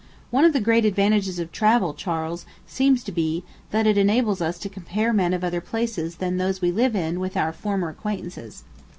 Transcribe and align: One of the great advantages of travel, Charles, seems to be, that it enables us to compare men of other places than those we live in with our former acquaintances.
One 0.31 0.45
of 0.45 0.53
the 0.53 0.59
great 0.61 0.83
advantages 0.83 1.37
of 1.37 1.51
travel, 1.51 1.93
Charles, 1.93 2.47
seems 2.65 3.03
to 3.03 3.11
be, 3.11 3.43
that 3.69 3.85
it 3.85 3.99
enables 3.99 4.41
us 4.41 4.57
to 4.57 4.67
compare 4.67 5.13
men 5.13 5.31
of 5.31 5.43
other 5.43 5.61
places 5.61 6.15
than 6.15 6.37
those 6.37 6.59
we 6.59 6.71
live 6.71 6.95
in 6.95 7.19
with 7.19 7.37
our 7.37 7.53
former 7.53 7.89
acquaintances. 7.89 8.63